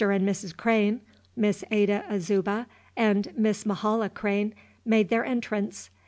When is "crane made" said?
4.09-5.09